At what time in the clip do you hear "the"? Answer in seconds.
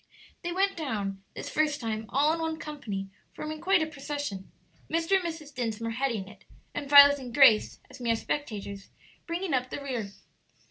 9.69-9.77